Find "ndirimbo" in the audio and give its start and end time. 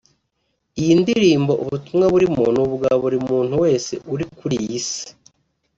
1.01-1.53